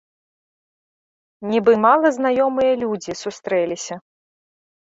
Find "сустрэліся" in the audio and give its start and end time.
3.23-3.95